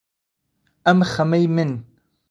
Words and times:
ئەم 0.85 0.99
خەمەی 1.11 1.45
من 1.55 1.71